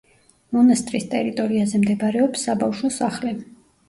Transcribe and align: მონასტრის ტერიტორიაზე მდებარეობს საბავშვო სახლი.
მონასტრის 0.55 1.03
ტერიტორიაზე 1.11 1.81
მდებარეობს 1.81 2.47
საბავშვო 2.47 2.91
სახლი. 2.97 3.35